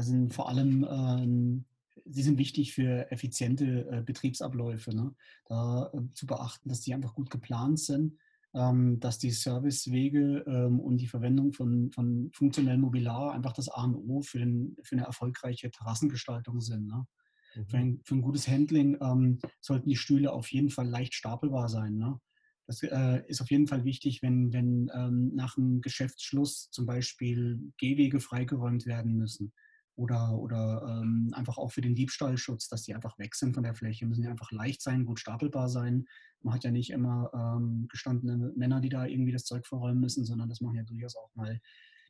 sind 0.00 0.32
vor 0.32 0.48
allem, 0.48 0.86
ähm, 0.88 1.64
sie 2.04 2.22
sind 2.22 2.38
wichtig 2.38 2.72
für 2.72 3.10
effiziente 3.10 3.88
äh, 3.90 4.02
Betriebsabläufe. 4.02 4.94
Ne? 4.94 5.14
Da 5.46 5.90
äh, 5.92 6.12
zu 6.14 6.26
beachten, 6.26 6.68
dass 6.68 6.80
die 6.80 6.94
einfach 6.94 7.14
gut 7.14 7.30
geplant 7.30 7.80
sind, 7.80 8.16
ähm, 8.54 9.00
dass 9.00 9.18
die 9.18 9.30
Servicewege 9.30 10.44
ähm, 10.46 10.80
und 10.80 10.98
die 10.98 11.08
Verwendung 11.08 11.52
von, 11.52 11.90
von 11.90 12.30
funktionellem 12.32 12.80
Mobiliar 12.80 13.32
einfach 13.32 13.52
das 13.52 13.68
A 13.68 13.84
und 13.84 13.96
O 13.96 14.20
für, 14.22 14.38
den, 14.38 14.76
für 14.82 14.96
eine 14.96 15.06
erfolgreiche 15.06 15.70
Terrassengestaltung 15.70 16.60
sind. 16.60 16.86
Ne? 16.86 17.06
Mhm. 17.54 17.66
Für, 17.66 17.76
ein, 17.76 18.00
für, 18.04 18.14
ein, 18.14 18.22
gutes 18.22 18.48
Handling 18.48 18.96
ähm, 19.00 19.38
sollten 19.60 19.88
die 19.88 19.96
Stühle 19.96 20.32
auf 20.32 20.50
jeden 20.52 20.70
Fall 20.70 20.88
leicht 20.88 21.14
stapelbar 21.14 21.68
sein. 21.68 21.96
Ne? 21.96 22.18
Das 22.66 22.82
äh, 22.82 23.22
ist 23.26 23.40
auf 23.40 23.50
jeden 23.50 23.66
Fall 23.66 23.84
wichtig, 23.84 24.22
wenn, 24.22 24.52
wenn 24.52 24.90
ähm, 24.94 25.32
nach 25.34 25.56
einem 25.56 25.80
Geschäftsschluss 25.80 26.70
zum 26.70 26.86
Beispiel 26.86 27.60
Gehwege 27.78 28.20
freigeräumt 28.20 28.86
werden 28.86 29.16
müssen. 29.16 29.52
Oder, 29.94 30.32
oder 30.38 30.86
ähm, 30.88 31.32
einfach 31.34 31.58
auch 31.58 31.70
für 31.70 31.82
den 31.82 31.94
Diebstahlschutz, 31.94 32.68
dass 32.68 32.82
die 32.82 32.94
einfach 32.94 33.18
weg 33.18 33.34
sind 33.34 33.54
von 33.54 33.62
der 33.62 33.74
Fläche. 33.74 34.06
Müssen 34.06 34.22
die 34.22 34.28
einfach 34.28 34.50
leicht 34.50 34.80
sein, 34.80 35.04
gut 35.04 35.20
stapelbar 35.20 35.68
sein. 35.68 36.06
Man 36.40 36.54
hat 36.54 36.64
ja 36.64 36.70
nicht 36.70 36.90
immer 36.90 37.30
ähm, 37.34 37.86
gestandene 37.90 38.52
Männer, 38.56 38.80
die 38.80 38.88
da 38.88 39.04
irgendwie 39.04 39.32
das 39.32 39.44
Zeug 39.44 39.66
verräumen 39.66 40.00
müssen, 40.00 40.24
sondern 40.24 40.48
das 40.48 40.60
machen 40.60 40.76
ja 40.76 40.82
durchaus 40.82 41.14
auch 41.16 41.30
mal 41.34 41.60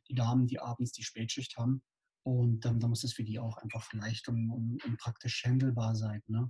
die 0.09 0.15
Damen, 0.15 0.47
die 0.47 0.59
abends 0.59 0.93
die 0.93 1.03
Spätschicht 1.03 1.57
haben. 1.57 1.83
Und 2.23 2.65
ähm, 2.65 2.79
da 2.79 2.87
muss 2.87 3.03
es 3.03 3.13
für 3.13 3.23
die 3.23 3.39
auch 3.39 3.57
einfach 3.57 3.91
leicht 3.93 4.29
und, 4.29 4.49
und, 4.49 4.83
und 4.85 4.97
praktisch 4.97 5.43
handelbar 5.45 5.95
sein. 5.95 6.21
Ne? 6.27 6.49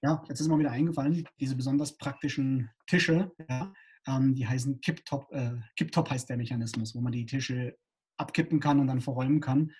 Ja, 0.00 0.22
jetzt 0.28 0.40
ist 0.40 0.48
mir 0.48 0.58
wieder 0.58 0.70
eingefallen, 0.70 1.26
diese 1.40 1.56
besonders 1.56 1.96
praktischen 1.96 2.70
Tische, 2.86 3.32
ja, 3.48 3.72
ähm, 4.06 4.34
die 4.34 4.46
heißen 4.46 4.80
Kipptop. 4.80 5.30
Äh, 5.32 5.56
Kipptop 5.76 6.10
heißt 6.10 6.28
der 6.28 6.36
Mechanismus, 6.36 6.94
wo 6.94 7.00
man 7.00 7.12
die 7.12 7.26
Tische 7.26 7.76
abkippen 8.16 8.60
kann 8.60 8.80
und 8.80 8.86
dann 8.86 9.00
verräumen 9.00 9.40
kann. 9.40 9.72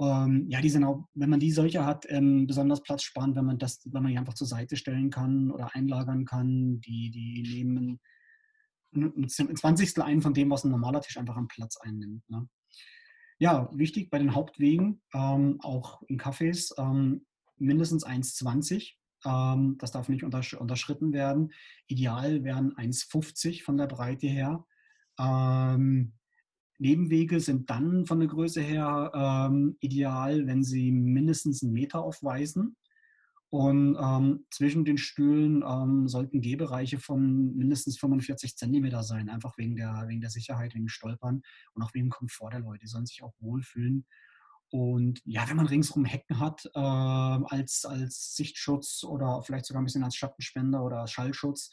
Ähm, 0.00 0.46
ja, 0.48 0.60
die 0.60 0.70
sind 0.70 0.84
auch, 0.84 1.06
wenn 1.14 1.30
man 1.30 1.40
die 1.40 1.52
solche 1.52 1.84
hat, 1.84 2.06
ähm, 2.08 2.46
besonders 2.46 2.82
platzsparend, 2.82 3.36
wenn 3.36 3.44
man 3.44 3.58
das, 3.58 3.80
wenn 3.84 4.02
man 4.02 4.12
die 4.12 4.18
einfach 4.18 4.34
zur 4.34 4.46
Seite 4.46 4.76
stellen 4.76 5.10
kann 5.10 5.50
oder 5.50 5.74
einlagern 5.74 6.24
kann. 6.24 6.80
Die, 6.80 7.10
die 7.10 7.42
nehmen 7.42 8.00
ein 8.96 9.28
Zwanzigstel 9.28 10.02
ein 10.02 10.22
von 10.22 10.34
dem, 10.34 10.50
was 10.50 10.64
ein 10.64 10.70
normaler 10.70 11.00
Tisch 11.00 11.16
einfach 11.16 11.36
an 11.36 11.48
Platz 11.48 11.76
einnimmt. 11.76 12.28
Ne? 12.28 12.48
Ja, 13.38 13.68
wichtig 13.72 14.10
bei 14.10 14.18
den 14.18 14.34
Hauptwegen, 14.34 15.02
ähm, 15.12 15.58
auch 15.60 16.02
in 16.02 16.18
Cafés, 16.18 16.72
ähm, 16.78 17.26
mindestens 17.58 18.04
1,20. 18.04 18.96
Ähm, 19.24 19.76
das 19.78 19.90
darf 19.90 20.08
nicht 20.08 20.24
untersch 20.24 20.54
unterschritten 20.54 21.12
werden. 21.12 21.52
Ideal 21.86 22.44
wären 22.44 22.74
1,50 22.76 23.62
von 23.62 23.76
der 23.76 23.86
Breite 23.86 24.26
her. 24.26 24.64
Ähm, 25.18 26.14
Nebenwege 26.78 27.40
sind 27.40 27.70
dann 27.70 28.06
von 28.06 28.18
der 28.20 28.28
Größe 28.28 28.60
her 28.60 29.12
ähm, 29.14 29.76
ideal, 29.80 30.46
wenn 30.46 30.62
sie 30.62 30.90
mindestens 30.90 31.62
einen 31.62 31.72
Meter 31.72 32.02
aufweisen. 32.02 32.76
Und 33.50 33.96
ähm, 34.00 34.46
zwischen 34.50 34.84
den 34.84 34.98
Stühlen 34.98 35.62
ähm, 35.64 36.08
sollten 36.08 36.40
Gehbereiche 36.40 36.98
von 36.98 37.54
mindestens 37.54 37.98
45 37.98 38.56
Zentimeter 38.56 39.04
sein, 39.04 39.28
einfach 39.28 39.56
wegen 39.58 39.76
der, 39.76 40.06
wegen 40.08 40.20
der 40.20 40.30
Sicherheit, 40.30 40.74
wegen 40.74 40.88
Stolpern 40.88 41.42
und 41.74 41.82
auch 41.82 41.94
wegen 41.94 42.08
Komfort 42.08 42.50
der 42.50 42.60
Leute. 42.60 42.80
Die 42.80 42.88
sollen 42.88 43.06
sich 43.06 43.22
auch 43.22 43.34
wohlfühlen. 43.38 44.06
Und 44.70 45.20
ja, 45.24 45.48
wenn 45.48 45.56
man 45.56 45.68
ringsrum 45.68 46.04
Hecken 46.04 46.40
hat, 46.40 46.68
äh, 46.74 46.80
als, 46.80 47.84
als 47.84 48.34
Sichtschutz 48.34 49.04
oder 49.04 49.40
vielleicht 49.44 49.66
sogar 49.66 49.80
ein 49.80 49.84
bisschen 49.84 50.02
als 50.02 50.16
Schattenspender 50.16 50.82
oder 50.82 51.06
Schallschutz 51.06 51.70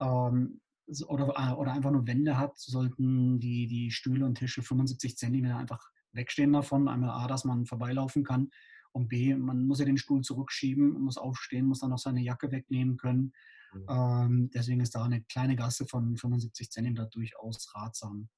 ähm, 0.00 0.60
oder, 1.06 1.34
äh, 1.36 1.54
oder 1.54 1.72
einfach 1.72 1.90
nur 1.90 2.06
Wände 2.06 2.38
hat, 2.38 2.58
sollten 2.58 3.38
die, 3.38 3.66
die 3.66 3.90
Stühle 3.90 4.24
und 4.24 4.36
Tische 4.36 4.62
75 4.62 5.16
Zentimeter 5.16 5.56
einfach 5.56 5.90
wegstehen 6.12 6.52
davon. 6.52 6.88
Einmal 6.88 7.10
A, 7.10 7.26
dass 7.26 7.44
man 7.44 7.66
vorbeilaufen 7.66 8.24
kann 8.24 8.50
und 8.92 9.08
B, 9.08 9.34
man 9.34 9.66
muss 9.66 9.78
ja 9.78 9.84
den 9.84 9.98
Stuhl 9.98 10.22
zurückschieben, 10.22 11.00
muss 11.00 11.16
aufstehen, 11.16 11.66
muss 11.66 11.80
dann 11.80 11.90
noch 11.90 11.98
seine 11.98 12.20
Jacke 12.20 12.50
wegnehmen 12.50 12.96
können. 12.96 13.32
Mhm. 13.72 13.86
Ähm, 13.88 14.50
deswegen 14.52 14.80
ist 14.80 14.94
da 14.94 15.04
eine 15.04 15.22
kleine 15.22 15.56
Gasse 15.56 15.86
von 15.86 16.16
75 16.16 16.70
cm 16.70 17.08
durchaus 17.10 17.72
ratsam. 17.74 18.28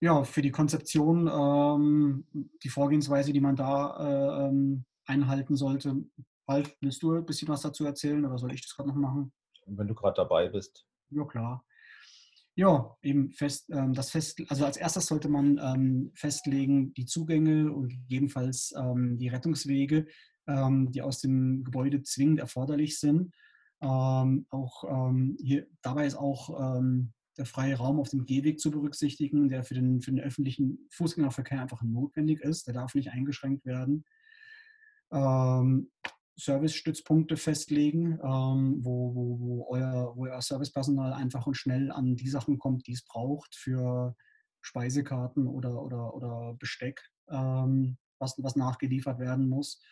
Ja, 0.00 0.22
für 0.22 0.42
die 0.42 0.52
Konzeption, 0.52 1.28
ähm, 1.28 2.24
die 2.62 2.68
Vorgehensweise, 2.68 3.32
die 3.32 3.40
man 3.40 3.56
da 3.56 3.96
äh, 3.96 4.46
ähm, 4.46 4.84
einhalten 5.06 5.56
sollte, 5.56 6.04
Ralf, 6.46 6.76
willst 6.80 7.02
du 7.02 7.14
ein 7.14 7.26
bisschen 7.26 7.48
was 7.48 7.62
dazu 7.62 7.84
erzählen 7.84 8.24
oder 8.24 8.38
soll 8.38 8.52
ich 8.52 8.62
das 8.62 8.76
gerade 8.76 8.88
noch 8.88 8.96
machen? 8.96 9.32
Wenn 9.66 9.88
du 9.88 9.94
gerade 9.94 10.14
dabei 10.14 10.48
bist. 10.48 10.87
Ja, 11.10 11.24
klar. 11.24 11.64
Ja, 12.58 12.96
eben 13.02 13.30
fest, 13.30 13.70
ähm, 13.70 13.92
das 13.92 14.10
fest, 14.10 14.42
also 14.48 14.64
als 14.64 14.76
erstes 14.76 15.06
sollte 15.06 15.28
man 15.28 15.60
ähm, 15.62 16.10
festlegen 16.16 16.92
die 16.94 17.06
Zugänge 17.06 17.72
und 17.72 17.90
gegebenenfalls 17.90 18.74
ähm, 18.76 19.16
die 19.16 19.28
Rettungswege, 19.28 20.06
ähm, 20.48 20.90
die 20.90 21.02
aus 21.02 21.20
dem 21.20 21.62
Gebäude 21.62 22.02
zwingend 22.02 22.40
erforderlich 22.40 22.98
sind. 22.98 23.32
Ähm, 23.80 24.46
auch 24.50 24.82
ähm, 24.90 25.36
hier, 25.40 25.68
dabei 25.82 26.06
ist 26.06 26.16
auch 26.16 26.80
der 27.36 27.46
freie 27.46 27.76
Raum 27.76 28.00
auf 28.00 28.08
dem 28.08 28.26
Gehweg 28.26 28.58
zu 28.58 28.72
berücksichtigen, 28.72 29.48
der 29.48 29.62
für 29.62 29.74
den, 29.74 30.02
für 30.02 30.10
den 30.10 30.18
öffentlichen 30.18 30.88
Fußgängerverkehr 30.90 31.62
einfach 31.62 31.84
notwendig 31.84 32.40
ist. 32.40 32.66
Der 32.66 32.74
darf 32.74 32.96
nicht 32.96 33.12
eingeschränkt 33.12 33.64
werden. 33.64 34.04
Service-Stützpunkte 36.38 37.36
festlegen, 37.36 38.18
ähm, 38.22 38.78
wo, 38.84 39.14
wo, 39.14 39.40
wo, 39.40 39.66
euer, 39.70 40.16
wo 40.16 40.26
euer 40.26 40.40
Servicepersonal 40.40 41.12
einfach 41.12 41.46
und 41.46 41.56
schnell 41.56 41.90
an 41.90 42.14
die 42.14 42.28
Sachen 42.28 42.58
kommt, 42.58 42.86
die 42.86 42.92
es 42.92 43.04
braucht 43.04 43.56
für 43.56 44.14
Speisekarten 44.60 45.46
oder, 45.46 45.82
oder, 45.82 46.14
oder 46.14 46.54
Besteck, 46.58 47.02
ähm, 47.28 47.98
was, 48.18 48.34
was 48.38 48.56
nachgeliefert 48.56 49.18
werden 49.18 49.48
muss. 49.48 49.82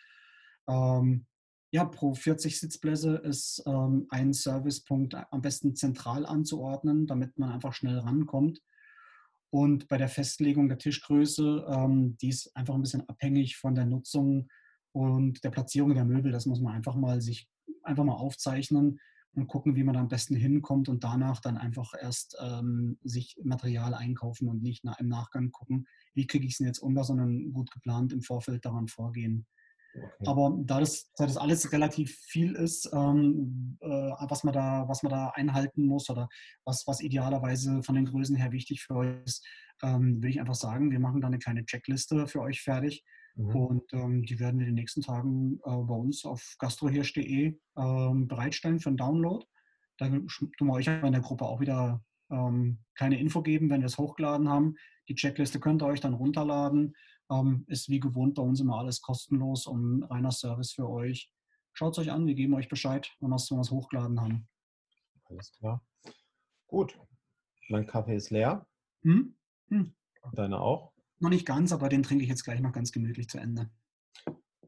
Ähm, 0.69 1.27
ja, 1.73 1.85
pro 1.85 2.15
40 2.15 2.61
Sitzplätze 2.61 3.17
ist 3.17 3.63
ähm, 3.67 4.07
ein 4.11 4.33
Servicepunkt 4.33 5.17
am 5.31 5.43
besten 5.43 5.75
zentral 5.75 6.25
anzuordnen, 6.27 7.07
damit 7.07 7.39
man 7.39 7.51
einfach 7.51 7.73
schnell 7.73 7.99
rankommt. 7.99 8.63
Und 9.51 9.89
bei 9.89 9.97
der 9.97 10.09
Festlegung 10.09 10.69
der 10.69 10.79
Tischgröße, 10.79 11.67
ähm, 11.69 12.17
die 12.19 12.29
ist 12.29 12.55
einfach 12.57 12.75
ein 12.75 12.83
bisschen 12.83 13.09
abhängig 13.09 13.57
von 13.57 13.75
der 13.75 13.87
Nutzung 13.87 14.49
und 14.97 15.45
der 15.45 15.51
Platzierung 15.51 15.95
der 15.95 16.07
Möbel, 16.07 16.33
das 16.33 16.47
muss 16.47 16.63
man 16.63 16.73
einfach 16.73 16.95
mal 16.95 17.21
sich 17.21 17.51
einfach 17.83 18.05
mal 18.05 18.15
aufzeichnen 18.15 18.99
und 19.35 19.47
gucken, 19.47 19.77
wie 19.77 19.85
man 19.85 19.93
da 19.93 20.01
am 20.01 20.09
besten 20.09 20.35
hinkommt 20.35 20.89
und 20.89 21.05
danach 21.05 21.39
dann 21.41 21.59
einfach 21.59 21.93
erst 22.01 22.35
ähm, 22.41 22.99
sich 23.05 23.39
Material 23.45 23.93
einkaufen 23.93 24.49
und 24.49 24.63
nicht 24.63 24.85
nach, 24.85 24.99
im 24.99 25.09
Nachgang 25.09 25.51
gucken, 25.51 25.87
wie 26.15 26.27
kriege 26.27 26.47
ich 26.47 26.53
es 26.53 26.59
denn 26.59 26.67
jetzt 26.67 26.79
unter, 26.79 27.05
sondern 27.05 27.53
gut 27.53 27.71
geplant 27.71 28.15
im 28.15 28.23
Vorfeld 28.23 28.65
daran 28.65 28.89
vorgehen. 28.89 29.47
Okay. 29.95 30.07
Aber 30.25 30.57
da 30.65 30.81
das, 30.81 31.13
da 31.17 31.27
das 31.27 31.37
alles 31.37 31.73
relativ 31.73 32.17
viel 32.17 32.55
ist, 32.55 32.89
ähm, 32.95 33.77
äh, 33.83 33.89
was, 33.89 34.45
man 34.45 34.55
da, 34.55 34.89
was 34.89 35.03
man 35.03 35.11
da 35.11 35.29
einhalten 35.35 35.85
muss 35.85 36.09
oder 36.09 36.31
was, 36.65 36.87
was 36.87 37.03
idealerweise 37.03 37.83
von 37.83 37.97
den 37.97 38.07
Größen 38.07 38.37
her 38.37 38.51
wichtig 38.51 38.83
für 38.83 38.97
euch 38.97 39.23
ist, 39.27 39.47
ähm, 39.83 40.23
will 40.23 40.31
ich 40.31 40.41
einfach 40.41 40.55
sagen, 40.55 40.91
wir 40.91 41.01
machen 41.01 41.21
da 41.21 41.27
eine 41.27 41.39
kleine 41.39 41.67
Checkliste 41.67 42.27
für 42.29 42.41
euch 42.41 42.63
fertig 42.63 43.05
Mhm. 43.37 43.57
Und 43.57 43.93
ähm, 43.93 44.23
die 44.25 44.41
werden 44.41 44.59
wir 44.59 44.67
in 44.67 44.73
den 44.73 44.81
nächsten 44.81 45.03
Tagen 45.03 45.59
äh, 45.65 45.71
bei 45.71 45.95
uns 45.95 46.25
auf 46.25 46.57
gastrohirsch.de 46.59 47.59
ähm, 47.77 48.29
bereitstellen 48.29 48.81
für 48.81 48.89
einen 48.89 48.97
Download. 48.97 49.45
Da 49.99 50.09
tun 50.09 50.51
wir 50.61 50.73
euch 50.73 50.87
in 50.87 51.13
der 51.13 51.21
Gruppe 51.21 51.45
auch 51.45 51.61
wieder 51.61 52.03
ähm, 52.31 52.79
kleine 52.95 53.19
Info 53.19 53.43
geben, 53.43 53.71
wenn 53.71 53.81
wir 53.81 53.87
es 53.87 53.99
hochgeladen 53.99 54.49
haben. 54.49 54.77
Die 55.09 55.15
Checkliste 55.15 55.61
könnt 55.61 55.83
ihr 55.83 55.87
euch 55.87 56.01
dann 56.01 56.15
runterladen. 56.15 56.95
Ähm, 57.31 57.65
ist 57.69 57.89
wie 57.89 58.01
gewohnt 58.01 58.35
bei 58.35 58.43
uns 58.43 58.61
immer 58.61 58.79
alles 58.79 59.01
kostenlos 59.01 59.67
und 59.67 60.05
reiner 60.05 60.33
Service 60.33 60.73
für 60.73 60.89
euch. 60.89 61.31
Schaut 61.73 61.93
es 61.93 61.99
euch 61.99 62.13
an, 62.13 62.27
wir 62.27 62.35
geben 62.35 62.55
euch 62.55 62.69
Bescheid, 62.69 63.11
wenn 63.21 63.31
wir 63.31 63.37
es 63.37 63.71
hochgeladen 63.71 64.21
haben. 64.21 64.49
Alles 65.25 65.53
klar. 65.53 65.85
Gut. 66.69 66.99
Mein 67.69 67.87
Kaffee 67.87 68.17
ist 68.17 68.31
leer. 68.31 68.67
Hm? 69.03 69.37
Hm. 69.69 69.95
Deine 70.33 70.61
auch? 70.61 70.93
Noch 71.19 71.31
nicht 71.31 71.47
ganz, 71.47 71.73
aber 71.73 71.89
den 71.89 72.03
trinke 72.03 72.25
ich 72.25 72.31
jetzt 72.31 72.45
gleich 72.45 72.61
noch 72.61 72.73
ganz 72.73 72.93
gemütlich 72.93 73.29
zu 73.29 73.39
Ende. 73.39 73.71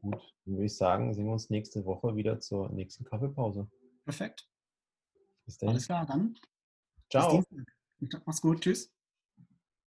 Gut, 0.01 0.33
dann 0.45 0.53
würde 0.55 0.65
ich 0.65 0.75
sagen, 0.75 1.13
sehen 1.13 1.25
wir 1.25 1.33
uns 1.33 1.49
nächste 1.49 1.85
Woche 1.85 2.15
wieder 2.15 2.39
zur 2.39 2.69
nächsten 2.69 3.03
Kaffeepause. 3.03 3.69
Perfekt. 4.03 4.49
Bis 5.45 5.57
dahin. 5.57 5.71
Alles 5.71 5.85
klar, 5.85 6.05
dann. 6.05 6.37
Ciao. 7.11 7.43
Mach's 8.25 8.41
gut. 8.41 8.61
Tschüss. 8.61 8.91